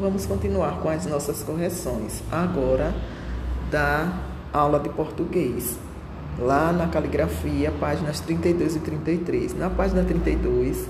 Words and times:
Vamos 0.00 0.24
continuar 0.24 0.80
com 0.80 0.88
as 0.88 1.04
nossas 1.04 1.42
correções. 1.42 2.22
Agora 2.32 2.94
da 3.70 4.10
aula 4.50 4.80
de 4.80 4.88
português. 4.88 5.78
Lá 6.38 6.72
na 6.72 6.88
caligrafia, 6.88 7.70
páginas 7.78 8.18
32 8.20 8.76
e 8.76 8.80
33. 8.80 9.58
Na 9.58 9.68
página 9.68 10.02
32, 10.02 10.88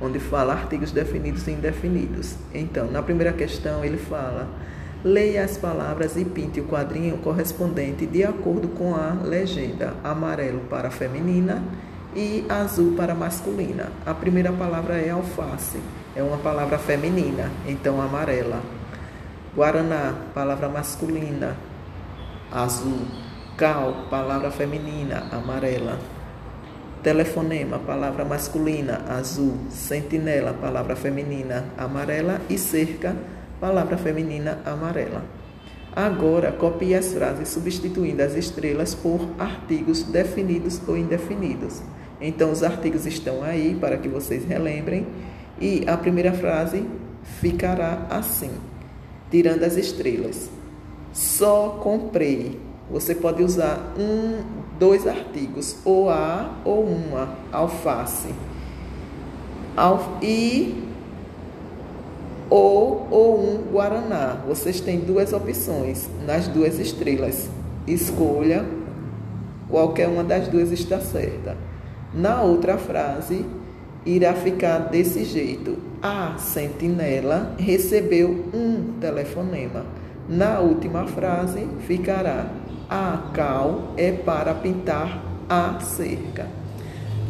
onde 0.00 0.20
fala 0.20 0.52
artigos 0.52 0.92
definidos 0.92 1.48
e 1.48 1.50
indefinidos. 1.50 2.36
Então, 2.54 2.88
na 2.92 3.02
primeira 3.02 3.32
questão, 3.32 3.84
ele 3.84 3.98
fala: 3.98 4.48
leia 5.02 5.42
as 5.42 5.58
palavras 5.58 6.16
e 6.16 6.24
pinte 6.24 6.60
o 6.60 6.64
quadrinho 6.64 7.18
correspondente 7.18 8.06
de 8.06 8.22
acordo 8.22 8.68
com 8.68 8.94
a 8.94 9.16
legenda: 9.24 9.94
amarelo 10.04 10.60
para 10.70 10.92
feminina 10.92 11.60
e 12.14 12.44
azul 12.48 12.94
para 12.96 13.14
masculina. 13.14 13.90
A 14.06 14.14
primeira 14.14 14.52
palavra 14.52 14.94
é 14.94 15.10
alface, 15.10 15.78
é 16.14 16.22
uma 16.22 16.38
palavra 16.38 16.78
feminina, 16.78 17.50
então 17.66 18.00
amarela. 18.00 18.60
Guaraná, 19.54 20.14
palavra 20.34 20.68
masculina, 20.68 21.56
azul. 22.50 23.06
Cal, 23.56 24.06
palavra 24.10 24.50
feminina, 24.50 25.28
amarela. 25.30 25.98
Telefonema, 27.02 27.78
palavra 27.78 28.24
masculina, 28.24 29.02
azul. 29.08 29.58
Sentinela, 29.70 30.52
palavra 30.54 30.96
feminina, 30.96 31.66
amarela. 31.78 32.40
E 32.48 32.58
cerca, 32.58 33.14
palavra 33.60 33.96
feminina, 33.96 34.58
amarela. 34.64 35.22
Agora, 35.94 36.50
copie 36.50 36.94
as 36.94 37.12
frases 37.12 37.50
substituindo 37.50 38.20
as 38.20 38.34
estrelas 38.34 38.96
por 38.96 39.20
artigos 39.38 40.02
definidos 40.02 40.80
ou 40.88 40.96
indefinidos. 40.96 41.80
Então, 42.20 42.50
os 42.50 42.62
artigos 42.62 43.06
estão 43.06 43.42
aí 43.42 43.76
para 43.80 43.96
que 43.96 44.08
vocês 44.08 44.44
relembrem. 44.44 45.06
E 45.60 45.84
a 45.86 45.96
primeira 45.96 46.32
frase 46.32 46.84
ficará 47.40 48.06
assim, 48.10 48.50
tirando 49.30 49.62
as 49.62 49.76
estrelas. 49.76 50.50
Só 51.12 51.80
comprei. 51.82 52.60
Você 52.90 53.14
pode 53.14 53.42
usar 53.42 53.94
um, 53.98 54.42
dois 54.78 55.06
artigos, 55.06 55.76
ou 55.84 56.10
a 56.10 56.58
ou 56.64 56.84
uma, 56.84 57.34
alface. 57.50 58.34
E 60.22 60.84
ou 62.50 63.08
ou 63.10 63.40
um 63.42 63.72
guaraná. 63.72 64.42
Vocês 64.46 64.80
têm 64.80 65.00
duas 65.00 65.32
opções 65.32 66.08
nas 66.26 66.46
duas 66.48 66.78
estrelas. 66.78 67.48
Escolha 67.86 68.64
qualquer 69.68 70.08
uma 70.08 70.22
das 70.22 70.48
duas 70.48 70.70
está 70.70 71.00
certa. 71.00 71.56
Na 72.14 72.42
outra 72.42 72.78
frase, 72.78 73.44
irá 74.06 74.34
ficar 74.34 74.78
desse 74.78 75.24
jeito: 75.24 75.76
A 76.00 76.36
sentinela 76.38 77.54
recebeu 77.58 78.46
um 78.54 78.98
telefonema. 79.00 79.84
Na 80.28 80.60
última 80.60 81.06
frase, 81.06 81.66
ficará: 81.86 82.46
A 82.88 83.30
cal 83.34 83.94
é 83.96 84.12
para 84.12 84.54
pintar 84.54 85.24
a 85.48 85.80
cerca. 85.80 86.46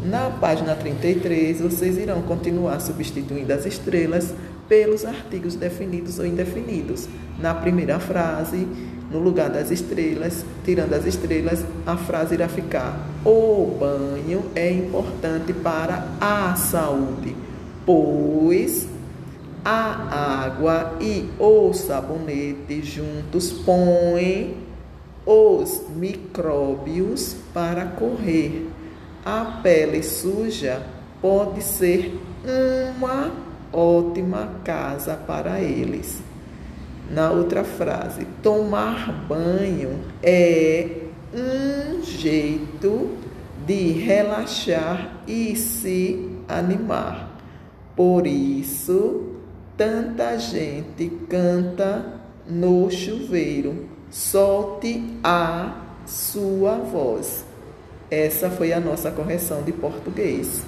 Na 0.05 0.29
página 0.29 0.75
33, 0.75 1.63
vocês 1.63 1.97
irão 1.97 2.21
continuar 2.21 2.79
substituindo 2.81 3.51
as 3.53 3.65
estrelas 3.65 4.35
pelos 4.69 5.05
artigos 5.05 5.55
definidos 5.55 6.19
ou 6.19 6.27
indefinidos. 6.27 7.09
Na 7.39 7.55
primeira 7.55 7.99
frase, 7.99 8.67
no 9.11 9.19
lugar 9.19 9.51
das 9.51 9.71
estrelas, 9.71 10.45
tirando 10.65 10.95
as 10.95 11.07
estrelas, 11.07 11.65
a 11.87 11.97
frase 11.97 12.35
irá 12.35 12.49
ficar: 12.49 12.99
O 13.25 13.77
banho 13.79 14.45
é 14.55 14.71
importante 14.71 15.53
para 15.53 16.09
a 16.21 16.55
saúde, 16.57 17.35
pois 17.85 18.89
a 19.65 20.45
água 20.45 20.97
e 21.01 21.31
o 21.39 21.73
sabonete 21.73 22.83
juntos 22.83 23.51
põem 23.51 24.57
os 25.25 25.83
micróbios 25.97 27.37
para 27.53 27.87
correr. 27.87 28.69
A 29.25 29.61
pele 29.63 30.03
suja 30.03 30.83
pode 31.23 31.63
ser 31.63 32.21
uma 32.99 33.31
ótima 33.75 34.61
casa 34.65 35.15
para 35.15 35.61
eles. 35.61 36.23
Na 37.11 37.31
outra 37.31 37.65
frase, 37.65 38.27
tomar 38.43 39.27
banho 39.29 40.01
é 40.23 41.03
um 41.35 42.03
jeito 42.03 43.11
de 43.67 43.93
relaxar 43.93 45.19
e 45.27 45.55
se 45.57 46.31
animar. 46.49 47.39
Por 47.97 48.27
isso, 48.27 49.35
tanta 49.77 50.39
gente 50.39 51.11
canta 51.29 52.21
no 52.47 52.91
chuveiro. 52.91 53.87
Solte 54.11 55.19
a 55.23 55.83
sua 56.07 56.77
voz. 56.79 57.45
Essa 58.11 58.51
foi 58.51 58.73
a 58.73 58.81
nossa 58.81 59.11
correção 59.11 59.63
de 59.63 59.73
português. 59.73 60.65